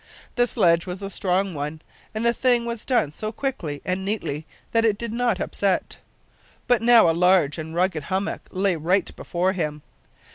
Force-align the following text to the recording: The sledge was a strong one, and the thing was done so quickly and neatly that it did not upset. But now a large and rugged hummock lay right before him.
The 0.33 0.47
sledge 0.47 0.87
was 0.87 1.03
a 1.03 1.11
strong 1.11 1.53
one, 1.53 1.79
and 2.15 2.25
the 2.25 2.33
thing 2.33 2.65
was 2.65 2.85
done 2.85 3.11
so 3.11 3.31
quickly 3.31 3.83
and 3.85 4.03
neatly 4.03 4.47
that 4.71 4.83
it 4.83 4.97
did 4.97 5.13
not 5.13 5.39
upset. 5.39 5.97
But 6.65 6.81
now 6.81 7.07
a 7.07 7.13
large 7.13 7.59
and 7.59 7.75
rugged 7.75 8.05
hummock 8.05 8.47
lay 8.51 8.75
right 8.75 9.15
before 9.15 9.53
him. 9.53 9.83